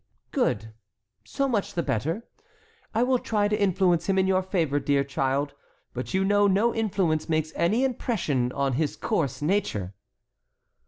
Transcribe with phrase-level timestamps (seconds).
[0.31, 0.73] "Good,
[1.25, 2.25] so much the better.
[2.91, 5.53] I will try to influence him in your favor, dear child.
[5.93, 9.93] But you know no influence makes any impression on his coarse nature."